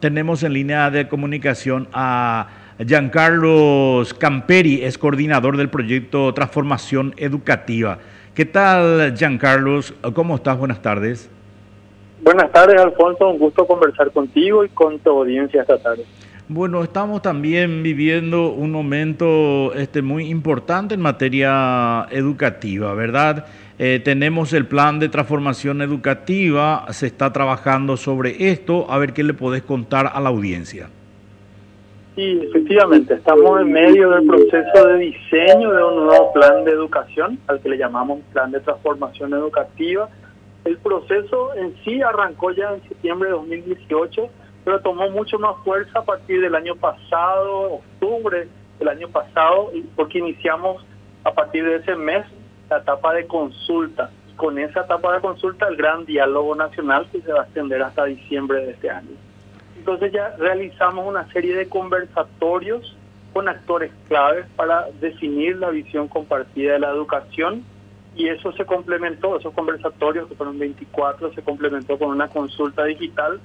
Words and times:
tenemos 0.00 0.42
en 0.42 0.54
línea 0.54 0.90
de 0.90 1.08
comunicación 1.08 1.88
a 1.92 2.48
Giancarlo 2.84 4.02
Camperi, 4.18 4.82
es 4.82 4.98
coordinador 4.98 5.56
del 5.56 5.68
proyecto 5.68 6.32
Transformación 6.32 7.14
Educativa. 7.18 7.98
¿Qué 8.34 8.46
tal, 8.46 9.14
Giancarlo? 9.16 9.80
¿Cómo 10.14 10.36
estás? 10.36 10.58
Buenas 10.58 10.80
tardes. 10.80 11.30
Buenas 12.22 12.50
tardes, 12.52 12.80
Alfonso. 12.80 13.28
Un 13.28 13.38
gusto 13.38 13.66
conversar 13.66 14.10
contigo 14.10 14.64
y 14.64 14.68
con 14.70 14.98
tu 14.98 15.10
audiencia 15.10 15.62
esta 15.62 15.78
tarde. 15.78 16.04
Bueno, 16.52 16.82
estamos 16.82 17.22
también 17.22 17.80
viviendo 17.84 18.50
un 18.50 18.72
momento 18.72 19.72
este, 19.72 20.02
muy 20.02 20.28
importante 20.28 20.94
en 20.94 21.00
materia 21.00 22.08
educativa, 22.10 22.92
¿verdad? 22.92 23.46
Eh, 23.78 24.00
tenemos 24.02 24.52
el 24.52 24.66
plan 24.66 24.98
de 24.98 25.08
transformación 25.08 25.80
educativa, 25.80 26.86
se 26.90 27.06
está 27.06 27.32
trabajando 27.32 27.96
sobre 27.96 28.50
esto, 28.50 28.90
a 28.90 28.98
ver 28.98 29.12
qué 29.12 29.22
le 29.22 29.32
podés 29.32 29.62
contar 29.62 30.10
a 30.12 30.18
la 30.18 30.30
audiencia. 30.30 30.88
Sí, 32.16 32.40
efectivamente, 32.42 33.14
estamos 33.14 33.60
en 33.60 33.70
medio 33.70 34.10
del 34.10 34.26
proceso 34.26 34.88
de 34.88 34.98
diseño 34.98 35.70
de 35.70 35.84
un 35.84 36.06
nuevo 36.06 36.32
plan 36.32 36.64
de 36.64 36.72
educación, 36.72 37.38
al 37.46 37.60
que 37.60 37.68
le 37.68 37.78
llamamos 37.78 38.22
plan 38.32 38.50
de 38.50 38.58
transformación 38.58 39.34
educativa. 39.34 40.08
El 40.64 40.78
proceso 40.78 41.54
en 41.54 41.76
sí 41.84 42.02
arrancó 42.02 42.50
ya 42.50 42.74
en 42.74 42.82
septiembre 42.88 43.28
de 43.28 43.36
2018 43.36 44.30
pero 44.64 44.80
tomó 44.80 45.08
mucho 45.10 45.38
más 45.38 45.56
fuerza 45.64 46.00
a 46.00 46.04
partir 46.04 46.40
del 46.40 46.54
año 46.54 46.76
pasado, 46.76 47.74
octubre 47.74 48.48
del 48.78 48.88
año 48.88 49.08
pasado, 49.08 49.70
porque 49.96 50.18
iniciamos 50.18 50.84
a 51.24 51.32
partir 51.32 51.64
de 51.64 51.76
ese 51.76 51.94
mes 51.96 52.24
la 52.68 52.78
etapa 52.78 53.14
de 53.14 53.26
consulta. 53.26 54.10
con 54.36 54.58
esa 54.58 54.80
etapa 54.80 55.12
de 55.12 55.20
consulta 55.20 55.68
el 55.68 55.76
gran 55.76 56.06
diálogo 56.06 56.54
nacional 56.54 57.06
que 57.12 57.20
se 57.20 57.30
va 57.30 57.40
a 57.40 57.44
extender 57.44 57.82
hasta 57.82 58.06
diciembre 58.06 58.64
de 58.64 58.70
este 58.70 58.88
año. 58.88 59.10
Entonces 59.76 60.12
ya 60.12 60.34
realizamos 60.38 61.06
una 61.06 61.30
serie 61.30 61.54
de 61.54 61.68
conversatorios 61.68 62.96
con 63.34 63.50
actores 63.50 63.92
claves 64.08 64.46
para 64.56 64.86
definir 64.98 65.58
la 65.58 65.68
visión 65.68 66.08
compartida 66.08 66.72
de 66.72 66.78
la 66.78 66.90
educación 66.90 67.64
y 68.16 68.28
eso 68.28 68.52
se 68.52 68.64
complementó, 68.64 69.38
esos 69.38 69.52
conversatorios 69.52 70.28
que 70.28 70.34
fueron 70.34 70.58
24, 70.58 71.32
se 71.34 71.42
complementó 71.42 71.98
con 71.98 72.08
una 72.08 72.28
consulta 72.28 72.84
digital 72.84 73.40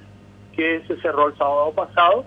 que 0.56 0.82
se 0.86 0.96
cerró 1.00 1.28
el 1.28 1.36
sábado 1.36 1.72
pasado. 1.72 2.24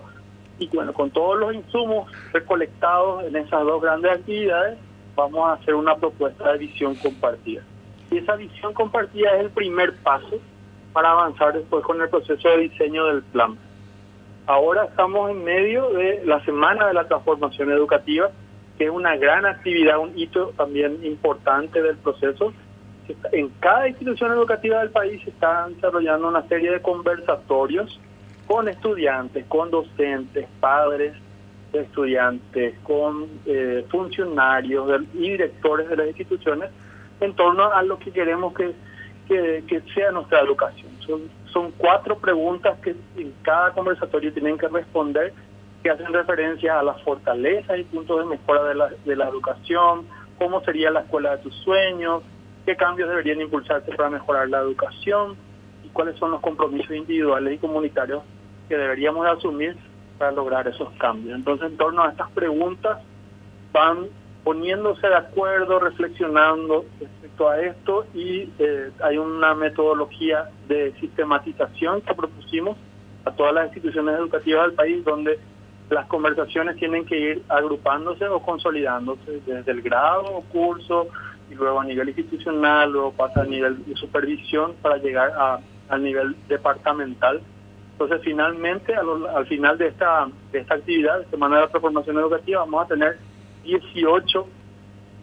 Y 0.59 0.67
bueno, 0.67 0.93
con 0.93 1.09
todos 1.09 1.39
los 1.39 1.53
insumos 1.53 2.11
recolectados 2.31 3.23
en 3.25 3.35
esas 3.35 3.63
dos 3.63 3.81
grandes 3.81 4.11
actividades, 4.11 4.77
vamos 5.15 5.49
a 5.49 5.53
hacer 5.53 5.75
una 5.75 5.95
propuesta 5.95 6.51
de 6.51 6.59
visión 6.59 6.95
compartida. 6.95 7.61
Y 8.11 8.17
esa 8.17 8.35
visión 8.35 8.73
compartida 8.73 9.35
es 9.35 9.41
el 9.41 9.49
primer 9.49 9.95
paso 9.97 10.39
para 10.93 11.11
avanzar 11.11 11.53
después 11.53 11.83
con 11.83 12.01
el 12.01 12.09
proceso 12.09 12.49
de 12.49 12.57
diseño 12.57 13.05
del 13.05 13.23
plan. 13.23 13.57
Ahora 14.47 14.85
estamos 14.85 15.29
en 15.29 15.43
medio 15.43 15.91
de 15.91 16.23
la 16.25 16.43
Semana 16.43 16.87
de 16.87 16.93
la 16.93 17.07
Transformación 17.07 17.71
Educativa, 17.71 18.31
que 18.77 18.85
es 18.85 18.89
una 18.89 19.15
gran 19.15 19.45
actividad, 19.45 19.99
un 19.99 20.17
hito 20.17 20.53
también 20.57 21.05
importante 21.05 21.81
del 21.81 21.97
proceso. 21.97 22.53
En 23.31 23.49
cada 23.59 23.87
institución 23.87 24.31
educativa 24.31 24.79
del 24.79 24.89
país 24.89 25.21
se 25.23 25.29
están 25.29 25.75
desarrollando 25.75 26.27
una 26.27 26.47
serie 26.47 26.71
de 26.71 26.81
conversatorios 26.81 27.99
con 28.49 28.67
estudiantes, 28.67 29.45
con 29.45 29.69
docentes, 29.69 30.47
padres 30.59 31.13
de 31.71 31.81
estudiantes, 31.81 32.79
con 32.79 33.27
eh, 33.45 33.85
funcionarios 33.91 35.03
y 35.13 35.29
directores 35.29 35.87
de 35.87 35.95
las 35.95 36.07
instituciones 36.07 36.71
en 37.21 37.35
torno 37.35 37.71
a 37.71 37.83
lo 37.83 37.99
que 37.99 38.09
queremos 38.09 38.55
que, 38.55 38.73
que, 39.27 39.81
sea 39.93 40.11
nuestra 40.11 40.39
educación. 40.39 40.89
Son, 41.05 41.29
son 41.53 41.71
cuatro 41.77 42.17
preguntas 42.17 42.79
que 42.79 42.95
en 43.17 43.35
cada 43.43 43.71
conversatorio 43.71 44.33
tienen 44.33 44.57
que 44.57 44.67
responder 44.67 45.31
que 45.83 45.91
hacen 45.91 46.11
referencia 46.11 46.79
a 46.79 46.83
las 46.83 46.99
fortalezas 47.03 47.77
y 47.77 47.83
puntos 47.83 48.17
de 48.17 48.25
mejora 48.25 48.63
de 48.63 48.73
la, 48.73 48.89
de 49.05 49.15
la 49.15 49.29
educación, 49.29 50.07
cómo 50.39 50.61
sería 50.61 50.89
la 50.89 51.01
escuela 51.01 51.37
de 51.37 51.43
tus 51.43 51.53
sueños, 51.57 52.23
qué 52.65 52.75
cambios 52.75 53.09
deberían 53.09 53.41
impulsarse 53.41 53.91
para 53.91 54.09
mejorar 54.09 54.49
la 54.49 54.57
educación 54.57 55.37
y 55.83 55.89
cuáles 55.89 56.17
son 56.17 56.31
los 56.31 56.41
compromisos 56.41 56.95
individuales 56.95 57.53
y 57.53 57.57
comunitarios 57.59 58.23
que 58.69 58.77
deberíamos 58.77 59.25
asumir 59.27 59.75
para 60.17 60.31
lograr 60.31 60.67
esos 60.67 60.89
cambios. 60.93 61.35
Entonces, 61.35 61.71
en 61.71 61.77
torno 61.77 62.03
a 62.03 62.11
estas 62.11 62.29
preguntas, 62.31 62.99
van 63.73 64.07
poniéndose 64.43 65.07
de 65.07 65.15
acuerdo, 65.15 65.79
reflexionando 65.79 66.85
respecto 66.99 67.49
a 67.49 67.59
esto 67.59 68.05
y 68.13 68.49
eh, 68.59 68.91
hay 69.03 69.17
una 69.17 69.53
metodología 69.53 70.49
de 70.67 70.93
sistematización 70.99 72.01
que 72.01 72.13
propusimos 72.13 72.77
a 73.25 73.31
todas 73.31 73.53
las 73.53 73.67
instituciones 73.67 74.17
educativas 74.17 74.67
del 74.67 74.73
país 74.73 75.03
donde 75.03 75.39
las 75.89 76.05
conversaciones 76.07 76.77
tienen 76.77 77.05
que 77.05 77.19
ir 77.19 77.43
agrupándose 77.49 78.27
o 78.27 78.39
consolidándose 78.39 79.41
desde 79.45 79.71
el 79.71 79.81
grado 79.81 80.25
o 80.25 80.41
curso 80.43 81.07
y 81.49 81.55
luego 81.55 81.79
a 81.79 81.85
nivel 81.85 82.09
institucional, 82.09 82.91
luego 82.91 83.11
pasa 83.11 83.41
a 83.41 83.45
nivel 83.45 83.83
de 83.85 83.95
supervisión 83.95 84.73
para 84.81 84.97
llegar 84.97 85.31
a, 85.35 85.59
al 85.89 86.03
nivel 86.03 86.35
departamental 86.47 87.41
entonces, 87.99 88.21
finalmente, 88.23 88.95
al, 88.95 89.45
final 89.47 89.77
de 89.77 89.87
esta, 89.87 90.29
de 90.53 90.59
esta 90.59 90.75
actividad, 90.75 91.25
Semana 91.29 91.57
de 91.57 91.61
la 91.63 91.67
Transformación 91.67 92.17
Educativa, 92.17 92.61
vamos 92.61 92.85
a 92.85 92.87
tener 92.87 93.17
18 93.65 94.47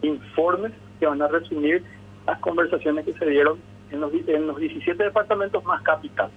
informes 0.03 0.73
que 0.99 1.07
van 1.07 1.19
a 1.23 1.27
resumir 1.27 1.83
las 2.27 2.37
conversaciones 2.37 3.03
que 3.03 3.13
se 3.13 3.25
dieron 3.25 3.57
en 3.89 3.99
los, 3.99 4.13
en 4.13 4.45
los 4.45 4.57
17 4.57 5.03
departamentos 5.03 5.63
más 5.65 5.81
capital. 5.81 6.29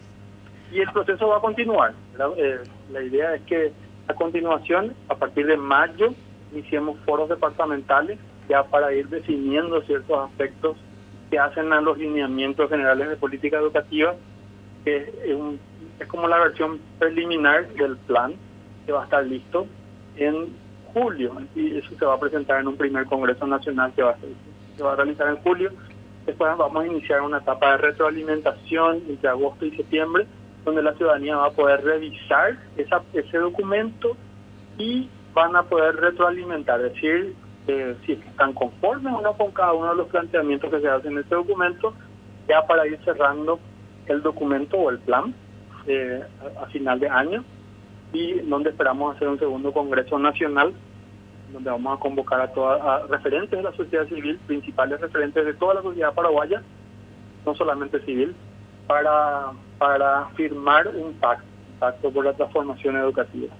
Y 0.72 0.80
el 0.80 0.90
proceso 0.92 1.28
va 1.28 1.36
a 1.36 1.40
continuar. 1.40 1.92
Eh, 2.38 2.60
la 2.90 3.02
idea 3.02 3.34
es 3.34 3.42
que 3.42 3.72
a 4.08 4.14
continuación, 4.14 4.94
a 5.10 5.16
partir 5.16 5.44
de 5.44 5.58
mayo, 5.58 6.14
iniciemos 6.52 6.98
foros 7.04 7.28
departamentales 7.28 8.18
ya 8.48 8.62
para 8.62 8.94
ir 8.94 9.10
definiendo 9.10 9.82
ciertos 9.82 10.18
aspectos 10.30 10.78
que 11.30 11.38
hacen 11.38 11.70
a 11.74 11.82
los 11.82 11.98
lineamientos 11.98 12.70
generales 12.70 13.10
de 13.10 13.16
política 13.16 13.58
educativa, 13.58 14.14
que 14.84 15.12
es 15.24 15.34
un 15.34 15.58
es 16.00 16.08
como 16.08 16.26
la 16.26 16.38
versión 16.38 16.80
preliminar 16.98 17.68
del 17.74 17.96
plan 17.98 18.34
que 18.86 18.92
va 18.92 19.02
a 19.02 19.04
estar 19.04 19.24
listo 19.24 19.66
en 20.16 20.48
julio 20.94 21.36
y 21.54 21.76
eso 21.76 21.90
se 21.98 22.04
va 22.04 22.14
a 22.14 22.20
presentar 22.20 22.60
en 22.60 22.68
un 22.68 22.76
primer 22.76 23.04
Congreso 23.06 23.46
Nacional 23.46 23.92
que 23.94 24.02
va 24.02 24.12
a, 24.12 24.16
se 24.16 24.96
realizar 24.96 25.28
en 25.28 25.36
julio. 25.36 25.70
Después 26.26 26.56
vamos 26.56 26.82
a 26.82 26.86
iniciar 26.86 27.20
una 27.20 27.38
etapa 27.38 27.72
de 27.72 27.76
retroalimentación 27.78 29.02
entre 29.08 29.28
agosto 29.28 29.66
y 29.66 29.76
septiembre 29.76 30.26
donde 30.64 30.82
la 30.82 30.94
ciudadanía 30.94 31.36
va 31.36 31.46
a 31.46 31.50
poder 31.52 31.82
revisar 31.82 32.58
esa, 32.76 33.02
ese 33.12 33.38
documento 33.38 34.16
y 34.78 35.08
van 35.32 35.56
a 35.56 35.62
poder 35.62 35.96
retroalimentar, 35.96 36.80
decir, 36.82 37.34
eh, 37.66 37.96
si 38.04 38.12
están 38.12 38.52
conformes 38.52 39.12
o 39.12 39.36
con 39.36 39.52
cada 39.52 39.72
uno 39.72 39.90
de 39.90 39.96
los 39.96 40.08
planteamientos 40.08 40.70
que 40.70 40.80
se 40.80 40.88
hacen 40.88 41.12
en 41.12 41.18
este 41.18 41.34
documento, 41.34 41.94
ya 42.48 42.66
para 42.66 42.86
ir 42.86 42.98
cerrando 43.04 43.58
el 44.06 44.22
documento 44.22 44.76
o 44.76 44.90
el 44.90 44.98
plan 44.98 45.34
eh, 45.86 46.22
a, 46.60 46.66
final 46.66 47.00
de 47.00 47.08
año 47.08 47.44
y 48.12 48.40
donde 48.40 48.70
esperamos 48.70 49.16
hacer 49.16 49.28
un 49.28 49.38
segundo 49.38 49.72
Congreso 49.72 50.18
Nacional 50.18 50.74
donde 51.52 51.70
vamos 51.70 51.96
a 51.96 52.00
convocar 52.00 52.40
a 52.40 52.52
todas 52.52 53.08
referentes 53.08 53.50
de 53.50 53.62
la 53.62 53.72
sociedad 53.72 54.06
civil, 54.06 54.38
principales 54.46 55.00
referentes 55.00 55.44
de 55.44 55.54
toda 55.54 55.74
la 55.74 55.82
sociedad 55.82 56.14
paraguaya, 56.14 56.62
no 57.44 57.54
solamente 57.54 58.00
civil, 58.04 58.34
para, 58.86 59.52
para 59.78 60.26
firmar 60.36 60.88
un 60.88 61.14
pacto, 61.14 61.44
pacto 61.78 62.10
por 62.10 62.24
la 62.24 62.34
transformación 62.34 62.96
educativa. 62.96 63.52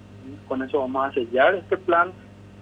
Con 0.46 0.62
eso 0.62 0.80
vamos 0.80 1.08
a 1.08 1.12
sellar 1.12 1.54
este 1.54 1.76
plan, 1.76 2.12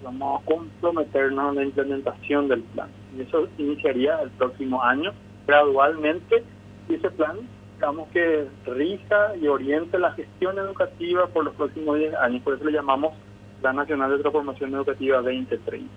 vamos 0.03 0.41
a 0.41 0.45
comprometernos 0.45 1.49
en 1.49 1.55
la 1.55 1.63
implementación 1.63 2.47
del 2.47 2.61
plan. 2.61 2.89
Y 3.17 3.21
eso 3.21 3.47
iniciaría 3.57 4.21
el 4.21 4.29
próximo 4.31 4.81
año, 4.81 5.11
gradualmente, 5.45 6.43
y 6.87 6.95
ese 6.95 7.09
plan 7.11 7.37
digamos 7.79 8.09
que 8.09 8.45
rija 8.65 9.37
y 9.41 9.47
oriente 9.47 9.97
la 9.97 10.11
gestión 10.11 10.59
educativa 10.59 11.27
por 11.27 11.45
los 11.45 11.55
próximos 11.55 11.97
10 11.97 12.13
años. 12.15 12.43
Por 12.43 12.55
eso 12.55 12.65
le 12.65 12.73
llamamos 12.73 13.13
la 13.61 13.71
Nacional 13.71 14.11
de 14.11 14.17
Transformación 14.19 14.73
Educativa 14.73 15.21
2030. 15.21 15.87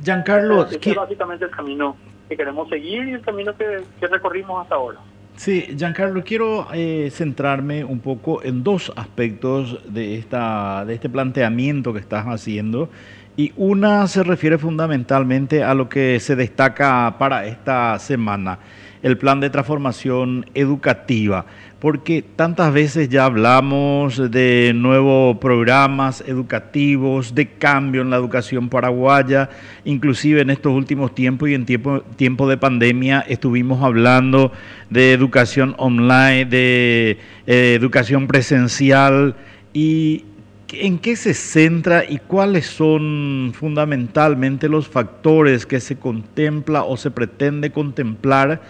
Giancarlo, 0.00 0.62
este 0.62 0.90
es 0.90 0.96
básicamente 0.96 1.46
el 1.46 1.50
camino 1.50 1.96
que 2.28 2.36
queremos 2.36 2.68
seguir 2.68 3.08
y 3.08 3.12
el 3.14 3.20
camino 3.22 3.52
que, 3.56 3.82
recorrimos 4.06 4.62
hasta 4.62 4.76
ahora. 4.76 5.00
Sí, 5.34 5.62
Giancarlo, 5.76 6.22
quiero 6.22 6.68
eh, 6.72 7.08
centrarme 7.10 7.84
un 7.84 7.98
poco 7.98 8.44
en 8.44 8.62
dos 8.62 8.92
aspectos 8.94 9.80
de, 9.92 10.16
esta, 10.16 10.84
de 10.84 10.94
este 10.94 11.08
planteamiento 11.08 11.92
que 11.92 11.98
estás 11.98 12.26
haciendo. 12.26 12.90
Y 13.36 13.52
una 13.56 14.06
se 14.06 14.22
refiere 14.22 14.56
fundamentalmente 14.56 15.64
a 15.64 15.74
lo 15.74 15.88
que 15.88 16.20
se 16.20 16.36
destaca 16.36 17.16
para 17.18 17.44
esta 17.46 17.98
semana 17.98 18.60
el 19.06 19.16
plan 19.16 19.38
de 19.38 19.50
transformación 19.50 20.46
educativa, 20.54 21.46
porque 21.78 22.22
tantas 22.22 22.72
veces 22.72 23.08
ya 23.08 23.24
hablamos 23.24 24.32
de 24.32 24.72
nuevos 24.74 25.38
programas 25.38 26.24
educativos, 26.26 27.32
de 27.32 27.46
cambio 27.46 28.02
en 28.02 28.10
la 28.10 28.16
educación 28.16 28.68
paraguaya, 28.68 29.48
inclusive 29.84 30.40
en 30.40 30.50
estos 30.50 30.72
últimos 30.72 31.14
tiempos 31.14 31.48
y 31.48 31.54
en 31.54 31.66
tiempo, 31.66 32.48
de 32.48 32.56
pandemia 32.56 33.24
estuvimos 33.28 33.80
hablando 33.84 34.50
de 34.90 35.12
educación 35.12 35.76
online, 35.78 36.46
de 36.46 37.18
eh, 37.46 37.74
educación 37.78 38.26
presencial 38.26 39.36
y 39.72 40.24
¿En 40.72 40.98
qué 40.98 41.14
se 41.14 41.32
centra 41.32 42.04
y 42.04 42.18
cuáles 42.18 42.66
son 42.66 43.52
fundamentalmente 43.54 44.68
los 44.68 44.88
factores 44.88 45.64
que 45.64 45.78
se 45.78 45.96
contempla 45.96 46.82
o 46.82 46.96
se 46.96 47.12
pretende 47.12 47.70
contemplar 47.70 48.60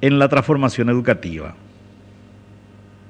en 0.00 0.18
la 0.18 0.28
transformación 0.28 0.88
educativa? 0.88 1.54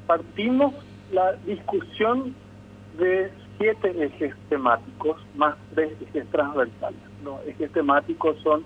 Partimos 0.06 0.74
la 1.12 1.32
discusión 1.44 2.34
de 2.98 3.30
siete 3.58 4.04
ejes 4.04 4.34
temáticos 4.48 5.20
más 5.34 5.56
tres 5.74 5.92
ejes 6.00 6.26
transversales. 6.30 7.00
Los 7.24 7.40
ejes 7.46 7.70
temáticos 7.72 8.36
son 8.42 8.64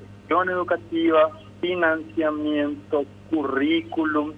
gestión 0.00 0.48
educativa, 0.48 1.30
financiamiento, 1.60 3.04
currículum, 3.30 4.32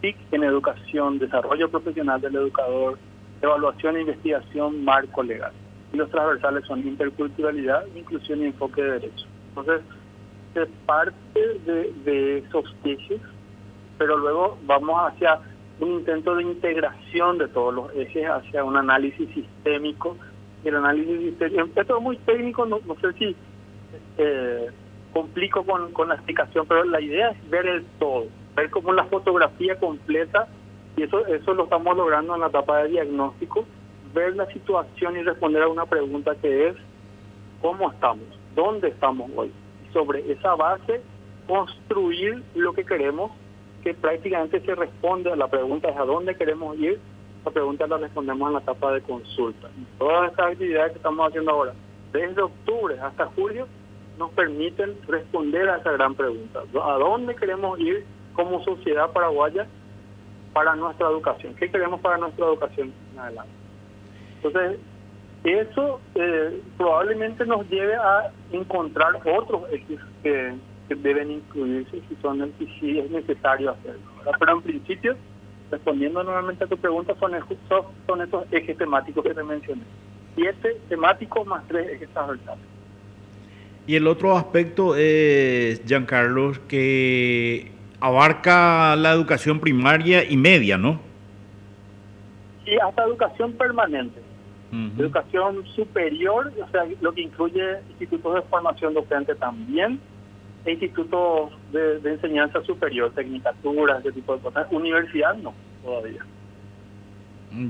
TIC 0.00 0.16
en 0.32 0.44
educación, 0.44 1.18
desarrollo 1.18 1.70
profesional 1.70 2.20
del 2.20 2.34
educador, 2.36 2.98
evaluación 3.40 3.96
e 3.96 4.00
investigación, 4.02 4.84
marco 4.84 5.22
legal. 5.22 5.52
Y 5.92 5.96
los 5.96 6.10
transversales 6.10 6.64
son 6.66 6.80
interculturalidad, 6.80 7.84
inclusión 7.94 8.42
y 8.42 8.46
enfoque 8.46 8.82
de 8.82 8.90
derecho. 8.92 9.26
Entonces, 9.48 9.80
se 10.52 10.66
parte 10.86 11.23
de, 11.34 12.38
esos 12.38 12.64
ejes, 12.84 13.20
pero 13.98 14.16
luego 14.16 14.58
vamos 14.64 14.96
hacia 15.00 15.40
un 15.80 15.92
intento 15.92 16.36
de 16.36 16.44
integración 16.44 17.38
de 17.38 17.48
todos 17.48 17.74
los 17.74 17.94
ejes, 17.94 18.26
hacia 18.26 18.64
un 18.64 18.76
análisis 18.76 19.28
sistémico. 19.34 20.16
El 20.64 20.76
análisis 20.76 21.20
sistémico, 21.20 21.80
es 21.80 22.02
muy 22.02 22.16
técnico, 22.18 22.64
no, 22.66 22.80
sé 23.00 23.12
si 23.18 23.36
eh, 24.18 24.70
complico 25.12 25.64
con, 25.64 25.92
con 25.92 26.08
la 26.08 26.14
explicación, 26.14 26.66
pero 26.66 26.84
la 26.84 27.00
idea 27.00 27.30
es 27.30 27.50
ver 27.50 27.66
el 27.66 27.84
todo, 27.98 28.26
ver 28.54 28.70
como 28.70 28.92
la 28.92 29.04
fotografía 29.04 29.78
completa 29.78 30.48
y 30.96 31.02
eso, 31.02 31.26
eso 31.26 31.54
lo 31.54 31.64
estamos 31.64 31.96
logrando 31.96 32.34
en 32.34 32.40
la 32.40 32.46
etapa 32.46 32.82
de 32.82 32.90
diagnóstico, 32.90 33.64
ver 34.14 34.36
la 34.36 34.46
situación 34.46 35.16
y 35.16 35.22
responder 35.22 35.62
a 35.62 35.68
una 35.68 35.86
pregunta 35.86 36.34
que 36.40 36.68
es, 36.68 36.76
¿cómo 37.60 37.90
estamos? 37.90 38.26
¿Dónde 38.54 38.88
estamos 38.88 39.30
hoy? 39.34 39.50
Sobre 39.92 40.30
esa 40.30 40.54
base, 40.54 41.02
construir 41.46 42.42
lo 42.54 42.72
que 42.72 42.84
queremos, 42.84 43.32
que 43.82 43.94
prácticamente 43.94 44.60
se 44.60 44.74
responde 44.74 45.32
a 45.32 45.36
la 45.36 45.48
pregunta 45.48 45.88
es 45.88 45.96
a 45.96 46.04
dónde 46.04 46.34
queremos 46.34 46.76
ir, 46.78 46.98
la 47.44 47.50
pregunta 47.50 47.86
la 47.86 47.98
respondemos 47.98 48.48
en 48.48 48.54
la 48.54 48.60
etapa 48.60 48.92
de 48.92 49.02
consulta. 49.02 49.68
Y 49.76 49.84
todas 49.98 50.30
estas 50.30 50.52
actividades 50.52 50.92
que 50.92 50.98
estamos 50.98 51.28
haciendo 51.28 51.50
ahora, 51.50 51.74
desde 52.12 52.42
octubre 52.42 52.98
hasta 53.00 53.26
julio, 53.26 53.66
nos 54.18 54.30
permiten 54.30 54.96
responder 55.06 55.68
a 55.68 55.78
esa 55.78 55.92
gran 55.92 56.14
pregunta. 56.14 56.60
¿A 56.82 56.98
dónde 56.98 57.34
queremos 57.34 57.78
ir 57.80 58.04
como 58.34 58.62
sociedad 58.64 59.10
paraguaya 59.12 59.66
para 60.54 60.74
nuestra 60.76 61.08
educación. 61.08 61.54
¿Qué 61.54 61.70
queremos 61.70 62.00
para 62.00 62.16
nuestra 62.16 62.46
educación 62.46 62.92
en 63.12 63.18
adelante? 63.18 63.52
Entonces, 64.42 64.78
eso 65.42 66.00
eh, 66.14 66.62
probablemente 66.78 67.44
nos 67.44 67.68
lleve 67.68 67.96
a 67.96 68.30
encontrar 68.52 69.16
otros 69.16 69.64
ejes 69.70 70.00
que, 70.22 70.54
deben 70.88 71.30
incluirse 71.30 72.02
si 72.08 72.16
son 72.20 72.52
si 72.80 72.98
es 72.98 73.10
necesario 73.10 73.70
hacerlo. 73.70 74.00
Pero 74.38 74.52
en 74.52 74.62
principio, 74.62 75.16
respondiendo 75.70 76.22
nuevamente 76.22 76.64
a 76.64 76.66
tu 76.66 76.76
pregunta, 76.76 77.14
son, 77.18 77.32
son 78.06 78.22
esos 78.22 78.44
ejes 78.50 78.76
temáticos 78.76 79.24
que 79.24 79.34
te 79.34 79.42
mencioné. 79.42 79.82
Siete 80.34 80.80
temáticos 80.88 81.46
más 81.46 81.66
tres 81.68 81.88
ejes 81.90 82.08
transversales. 82.10 82.64
Y 83.86 83.96
el 83.96 84.06
otro 84.06 84.36
aspecto 84.36 84.96
es, 84.96 85.84
Giancarlo, 85.84 86.52
que 86.68 87.70
abarca 88.00 88.96
la 88.96 89.12
educación 89.12 89.60
primaria 89.60 90.24
y 90.28 90.36
media, 90.36 90.78
¿no? 90.78 91.00
Sí, 92.64 92.76
hasta 92.76 93.04
educación 93.04 93.52
permanente. 93.52 94.20
Educación 94.98 95.64
superior, 95.66 96.52
o 96.60 96.70
sea, 96.72 96.84
lo 97.00 97.12
que 97.12 97.20
incluye 97.20 97.62
institutos 97.90 98.34
de 98.34 98.42
formación 98.42 98.92
docente 98.92 99.32
también, 99.36 100.00
institutos 100.66 101.52
de, 101.72 101.98
enseñanza 102.04 102.62
superior, 102.62 103.12
tecnicaturas, 103.14 104.00
ese 104.00 104.12
tipo 104.12 104.36
de 104.36 104.42
cosas. 104.42 104.66
Universidad 104.70 105.34
no, 105.36 105.54
todavía. 105.82 106.24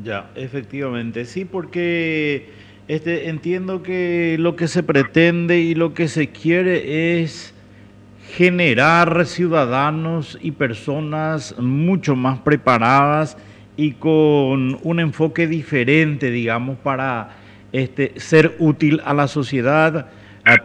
Ya, 0.02 0.30
efectivamente, 0.34 1.24
sí, 1.24 1.44
porque 1.44 2.50
este, 2.88 3.28
entiendo 3.28 3.82
que 3.82 4.36
lo 4.38 4.56
que 4.56 4.68
se 4.68 4.82
pretende 4.82 5.60
y 5.60 5.74
lo 5.74 5.92
que 5.92 6.08
se 6.08 6.30
quiere 6.30 7.20
es 7.22 7.54
generar 8.36 9.26
ciudadanos 9.26 10.38
y 10.40 10.52
personas 10.52 11.58
mucho 11.58 12.16
más 12.16 12.38
preparadas 12.40 13.36
y 13.76 13.92
con 13.92 14.78
un 14.82 15.00
enfoque 15.00 15.46
diferente, 15.46 16.30
digamos, 16.30 16.78
para 16.78 17.36
este, 17.72 18.18
ser 18.18 18.54
útil 18.58 19.02
a 19.04 19.14
la 19.14 19.28
sociedad 19.28 20.08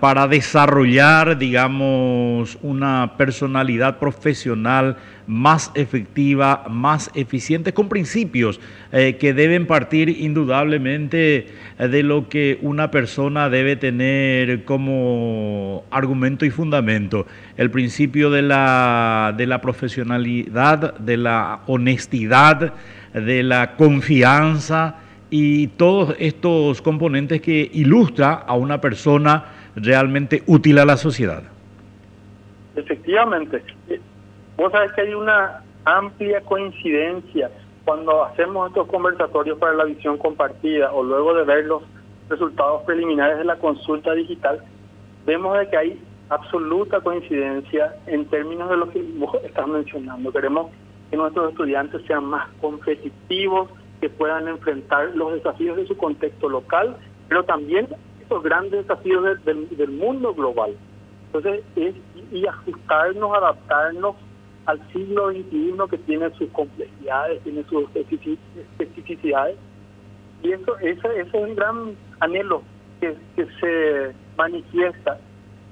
para 0.01 0.27
desarrollar, 0.27 1.37
digamos, 1.37 2.57
una 2.61 3.13
personalidad 3.15 3.97
profesional 3.97 4.97
más 5.25 5.71
efectiva, 5.73 6.65
más 6.69 7.09
eficiente, 7.13 7.73
con 7.73 7.87
principios 7.87 8.59
eh, 8.91 9.15
que 9.17 9.33
deben 9.33 9.67
partir 9.67 10.09
indudablemente 10.09 11.47
eh, 11.77 11.87
de 11.87 12.03
lo 12.03 12.27
que 12.27 12.59
una 12.61 12.91
persona 12.91 13.49
debe 13.49 13.77
tener 13.77 14.65
como 14.65 15.85
argumento 15.91 16.45
y 16.45 16.49
fundamento. 16.49 17.25
El 17.55 17.71
principio 17.71 18.29
de 18.29 18.41
la, 18.41 19.33
de 19.37 19.47
la 19.47 19.61
profesionalidad, 19.61 20.97
de 20.97 21.15
la 21.15 21.61
honestidad, 21.67 22.73
de 23.13 23.43
la 23.43 23.77
confianza 23.77 24.95
y 25.29 25.67
todos 25.67 26.15
estos 26.19 26.81
componentes 26.81 27.41
que 27.41 27.69
ilustra 27.73 28.33
a 28.33 28.55
una 28.55 28.81
persona 28.81 29.58
realmente 29.81 30.43
útil 30.47 30.79
a 30.79 30.85
la 30.85 30.97
sociedad. 30.97 31.43
Efectivamente. 32.75 33.63
Vos 34.57 34.71
sabés 34.71 34.91
que 34.93 35.01
hay 35.01 35.13
una 35.13 35.63
amplia 35.85 36.41
coincidencia 36.41 37.49
cuando 37.85 38.23
hacemos 38.23 38.67
estos 38.67 38.87
conversatorios 38.87 39.57
para 39.57 39.73
la 39.73 39.85
visión 39.85 40.17
compartida 40.17 40.91
o 40.91 41.03
luego 41.03 41.33
de 41.33 41.43
ver 41.43 41.65
los 41.65 41.81
resultados 42.29 42.83
preliminares 42.83 43.39
de 43.39 43.45
la 43.45 43.55
consulta 43.55 44.13
digital, 44.13 44.63
vemos 45.25 45.57
de 45.57 45.67
que 45.69 45.77
hay 45.77 46.03
absoluta 46.29 47.01
coincidencia 47.01 47.95
en 48.05 48.25
términos 48.25 48.69
de 48.69 48.77
lo 48.77 48.89
que 48.91 49.01
vos 49.17 49.35
estás 49.43 49.67
mencionando. 49.67 50.31
Queremos 50.31 50.67
que 51.09 51.17
nuestros 51.17 51.49
estudiantes 51.49 52.01
sean 52.05 52.25
más 52.25 52.47
competitivos, 52.61 53.69
que 53.99 54.09
puedan 54.09 54.47
enfrentar 54.47 55.09
los 55.15 55.33
desafíos 55.33 55.75
de 55.77 55.87
su 55.87 55.97
contexto 55.97 56.47
local, 56.47 56.95
pero 57.27 57.43
también 57.43 57.87
grandes 58.29 58.87
desafíos 58.87 59.43
del 59.45 59.89
mundo 59.89 60.33
global. 60.33 60.75
Entonces, 61.31 61.63
es, 61.75 61.95
y 62.31 62.45
ajustarnos, 62.47 63.35
adaptarnos 63.35 64.15
al 64.65 64.79
siglo 64.91 65.29
XXI 65.29 65.73
que 65.89 65.97
tiene 65.99 66.29
sus 66.31 66.49
complejidades, 66.51 67.41
tiene 67.43 67.63
sus 67.69 67.85
especificidades. 67.95 69.57
Y 70.43 70.51
eso, 70.51 70.77
eso, 70.79 71.11
es 71.11 71.33
un 71.33 71.55
gran 71.55 71.95
anhelo 72.19 72.63
que, 72.99 73.15
que 73.35 73.47
se 73.59 74.15
manifiesta 74.37 75.19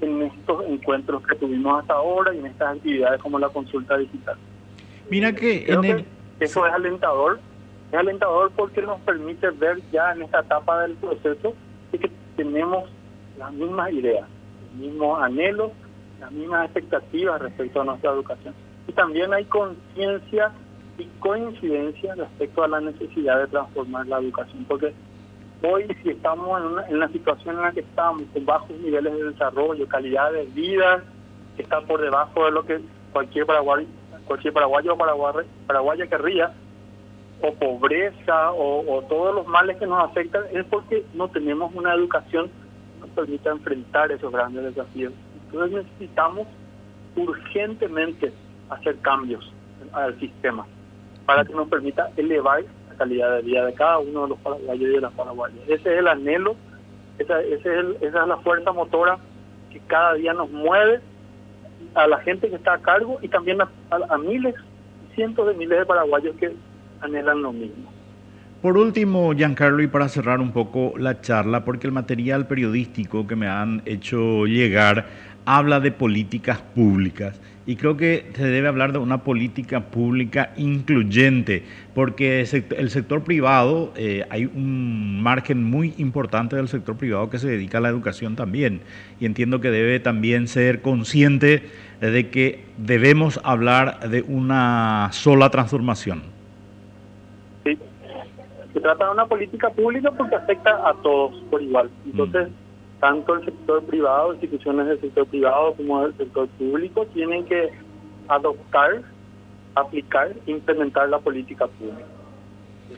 en 0.01 0.23
estos 0.23 0.65
encuentros 0.65 1.25
que 1.25 1.35
tuvimos 1.35 1.81
hasta 1.81 1.93
ahora 1.93 2.33
y 2.33 2.39
en 2.39 2.47
estas 2.47 2.75
actividades 2.75 3.21
como 3.21 3.39
la 3.39 3.49
consulta 3.49 3.97
digital. 3.97 4.35
Mira 5.09 5.33
que, 5.33 5.65
eso 6.39 6.67
es 6.67 6.73
alentador, 6.73 7.39
es 7.91 7.97
alentador 7.97 8.51
porque 8.55 8.81
nos 8.81 8.99
permite 9.01 9.49
ver 9.51 9.79
ya 9.91 10.11
en 10.11 10.23
esta 10.23 10.41
etapa 10.41 10.81
del 10.81 10.95
proceso 10.95 11.55
que 11.91 12.11
tenemos 12.38 12.89
las 13.38 13.51
mismas 13.51 13.91
ideas, 13.91 14.27
los 14.63 14.74
mismos 14.79 15.22
anhelos, 15.22 15.72
las 16.20 16.32
mismas 16.32 16.65
expectativas 16.65 17.41
respecto 17.41 17.82
a 17.82 17.86
nuestra 17.86 18.12
educación. 18.12 18.53
Y 18.88 18.94
también 18.94 19.34
hay 19.34 19.44
conciencia 19.46 20.51
y 20.98 21.06
coincidencia 21.20 22.15
respecto 22.15 22.63
a 22.63 22.67
la 22.67 22.79
necesidad 22.79 23.39
de 23.39 23.48
transformar 23.48 24.08
la 24.08 24.20
educación, 24.20 24.65
porque 24.67 24.94
hoy 25.62 25.86
si 26.01 26.10
estamos 26.10 26.62
en, 26.89 27.00
la 27.00 27.08
situación 27.10 27.56
en 27.56 27.62
la 27.62 27.72
que 27.72 27.82
estamos, 27.82 28.24
con 28.34 28.46
bajos 28.46 28.72
niveles 28.79 29.13
de 29.13 29.24
desarrollo, 29.25 29.88
calidad 29.88 30.32
de 30.32 30.46
vida, 30.46 31.03
que 31.56 31.63
está 31.63 31.82
por 31.82 32.01
debajo 32.01 32.46
de 32.46 32.51
lo 32.51 32.63
que 32.63 32.79
cualquier 33.12 33.46
paraguayo, 33.46 33.88
cualquier 34.25 34.53
paraguayo 34.53 34.94
o 34.94 34.98
paraguaya 35.67 36.08
querría, 36.08 36.53
o 37.41 37.53
pobreza 37.53 38.51
o, 38.51 39.03
todos 39.08 39.36
los 39.36 39.48
males 39.48 39.77
que 39.77 39.86
nos 39.86 40.03
afectan 40.03 40.44
es 40.51 40.65
porque 40.65 41.06
no 41.13 41.27
tenemos 41.27 41.74
una 41.75 41.94
educación 41.94 42.48
que 42.48 43.00
nos 43.01 43.10
permita 43.12 43.51
enfrentar 43.51 44.12
esos 44.12 44.32
grandes 44.32 44.63
desafíos. 44.63 45.13
Entonces 45.46 45.86
necesitamos 45.86 46.48
urgentemente 47.15 48.34
hacer 48.70 48.98
cambios 49.00 49.51
al 49.94 50.20
sistema 50.20 50.65
para 51.25 51.46
que 51.46 51.53
nos 51.53 51.67
permita 51.67 52.10
elevar 52.17 52.63
la 52.89 52.96
calidad 52.98 53.36
de 53.36 53.41
vida 53.44 53.65
de 53.65 53.74
cada 53.74 54.00
uno 54.00 54.24
de 54.24 54.29
los 54.29 54.39
paraguayos 54.39 54.89
y 54.89 54.94
de 54.94 55.01
las 55.01 55.13
paraguayas. 55.13 55.60
Ese 55.67 55.94
es 55.94 56.00
el 56.00 56.08
anhelo, 56.08 56.56
esa, 57.20 57.41
ese 57.41 57.79
es 57.79 57.86
esa 58.01 58.22
es 58.22 58.27
la 58.27 58.38
fuerza 58.38 58.72
motora 58.72 59.20
que 59.72 59.79
cada 59.82 60.13
día 60.13 60.34
nos 60.34 60.50
mueve 60.50 61.01
a 61.94 62.08
la 62.08 62.20
gente 62.20 62.50
que 62.50 62.56
está 62.56 62.74
a 62.74 62.82
cargo 62.82 63.20
y 63.22 63.27
también 63.27 63.62
a, 63.62 63.70
a 64.10 64.17
miles, 64.17 64.56
cientos 65.15 65.48
de 65.48 65.53
miles 65.53 65.79
de 65.79 65.86
paraguayos 65.86 66.36
que 66.38 66.53
anhelan 67.01 67.41
lo 67.41 67.53
mismo. 67.53 67.91
Por 68.61 68.77
último, 68.77 69.33
Giancarlo, 69.33 69.83
y 69.83 69.87
para 69.87 70.09
cerrar 70.09 70.39
un 70.39 70.51
poco 70.51 70.93
la 70.97 71.21
charla, 71.21 71.63
porque 71.63 71.85
el 71.85 71.93
material 71.93 72.47
periodístico 72.47 73.27
que 73.27 73.35
me 73.35 73.47
han 73.47 73.83
hecho 73.85 74.45
llegar 74.47 75.05
habla 75.45 75.79
de 75.79 75.91
políticas 75.91 76.59
públicas 76.59 77.39
y 77.67 77.75
creo 77.75 77.97
que 77.97 78.31
se 78.33 78.45
debe 78.45 78.69
hablar 78.69 78.93
de 78.93 78.99
una 78.99 79.23
política 79.23 79.91
pública 79.91 80.53
incluyente, 80.55 81.63
porque 81.93 82.39
el 82.41 82.89
sector 82.89 83.23
privado, 83.23 83.93
eh, 83.97 84.25
hay 84.29 84.45
un 84.45 85.21
margen 85.21 85.63
muy 85.63 85.93
importante 85.97 86.55
del 86.55 86.69
sector 86.69 86.97
privado 86.97 87.29
que 87.29 87.39
se 87.39 87.49
dedica 87.49 87.77
a 87.77 87.81
la 87.81 87.89
educación 87.89 88.37
también 88.37 88.81
y 89.19 89.25
entiendo 89.25 89.59
que 89.59 89.69
debe 89.69 89.99
también 89.99 90.47
ser 90.47 90.81
consciente 90.81 91.63
de 91.99 92.29
que 92.29 92.63
debemos 92.77 93.39
hablar 93.43 94.09
de 94.09 94.21
una 94.21 95.09
sola 95.11 95.49
transformación. 95.49 96.37
Se 98.77 98.81
trata 98.81 99.05
de 99.05 99.12
una 99.12 99.25
política 99.25 99.72
pública 99.72 100.12
porque 100.12 100.36
afecta 100.36 100.88
a 100.88 100.93
todos 101.01 101.34
por 101.50 101.60
igual. 101.63 101.89
Entonces, 102.05 102.50
tanto 103.00 103.34
el 103.34 103.43
sector 103.43 103.84
privado, 103.86 104.34
instituciones 104.34 104.86
del 104.86 105.01
sector 105.01 105.25
privado 105.25 105.74
como 105.74 106.05
el 106.05 106.15
sector 106.15 106.48
público 106.50 107.07
tienen 107.07 107.43
que 107.46 107.72
adoptar, 108.27 109.01
aplicar, 109.74 110.31
implementar 110.46 111.10
la 111.10 111.17
política 111.17 111.65
pública. 111.65 112.05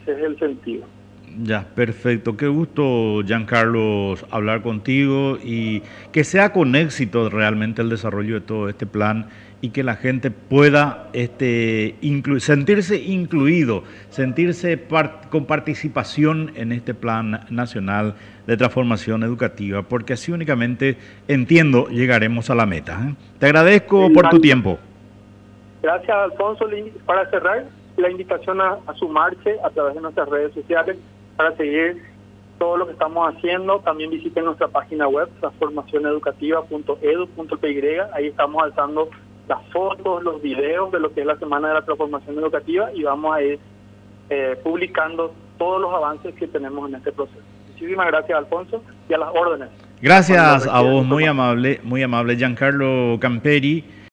Ese 0.01 0.12
es 0.12 0.19
el 0.19 0.38
sentido. 0.38 0.83
Ya, 1.43 1.65
perfecto. 1.75 2.36
Qué 2.36 2.50
gusto, 2.50 3.21
Giancarlo, 3.25 4.15
hablar 4.31 4.62
contigo 4.62 5.38
y 5.41 5.81
que 6.12 6.25
sea 6.25 6.51
con 6.51 6.75
éxito 6.75 7.29
realmente 7.29 7.81
el 7.81 7.89
desarrollo 7.89 8.33
de 8.33 8.41
todo 8.41 8.67
este 8.67 8.86
plan 8.86 9.29
y 9.61 9.71
que 9.71 9.83
la 9.83 9.95
gente 9.95 10.31
pueda 10.31 11.09
este, 11.13 11.95
sentirse 12.39 12.97
incluido, 12.97 13.83
sentirse 14.09 14.79
con 15.29 15.45
participación 15.45 16.53
en 16.55 16.71
este 16.71 16.93
plan 16.93 17.41
nacional 17.49 18.15
de 18.47 18.55
transformación 18.57 19.23
educativa, 19.23 19.81
porque 19.83 20.13
así 20.13 20.31
únicamente, 20.31 20.97
entiendo, 21.27 21.87
llegaremos 21.87 22.49
a 22.49 22.55
la 22.55 22.65
meta. 22.65 23.09
¿eh? 23.09 23.15
Te 23.37 23.47
agradezco 23.47 24.11
por 24.13 24.29
tu 24.29 24.39
tiempo. 24.39 24.79
Gracias, 25.81 26.09
Alfonso. 26.09 26.67
Para 27.05 27.29
cerrar, 27.29 27.65
la 27.97 28.09
invitación 28.09 28.61
a, 28.61 28.77
a 28.87 28.93
sumarse 28.95 29.57
a 29.63 29.69
través 29.69 29.95
de 29.95 30.01
nuestras 30.01 30.29
redes 30.29 30.53
sociales 30.53 30.97
para 31.35 31.55
seguir 31.57 32.01
todo 32.57 32.77
lo 32.77 32.85
que 32.85 32.93
estamos 32.93 33.33
haciendo. 33.33 33.79
También 33.79 34.09
visiten 34.09 34.45
nuestra 34.45 34.67
página 34.67 35.07
web, 35.07 35.29
transformacioneducativa.edu.py. 35.39 37.97
Ahí 38.13 38.27
estamos 38.27 38.63
alzando 38.63 39.09
las 39.49 39.65
fotos, 39.73 40.23
los 40.23 40.41
videos 40.41 40.91
de 40.91 40.99
lo 40.99 41.11
que 41.11 41.21
es 41.21 41.27
la 41.27 41.37
Semana 41.37 41.69
de 41.69 41.73
la 41.73 41.81
Transformación 41.81 42.37
Educativa 42.37 42.91
y 42.93 43.03
vamos 43.03 43.35
a 43.35 43.41
ir 43.41 43.59
eh, 44.29 44.55
publicando 44.63 45.33
todos 45.57 45.81
los 45.81 45.93
avances 45.93 46.35
que 46.35 46.47
tenemos 46.47 46.87
en 46.87 46.95
este 46.95 47.11
proceso. 47.11 47.41
Muchísimas 47.73 48.07
gracias, 48.07 48.37
Alfonso, 48.37 48.83
y 49.09 49.13
a 49.13 49.17
las 49.17 49.29
órdenes. 49.29 49.69
Gracias 50.01 50.67
a 50.67 50.81
vos, 50.81 51.03
muy 51.03 51.25
amable, 51.25 51.81
muy 51.83 52.03
amable, 52.03 52.37
Giancarlo 52.37 53.17
Camperi 53.19 53.83